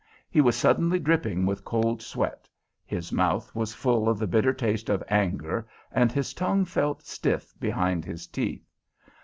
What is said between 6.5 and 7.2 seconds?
felt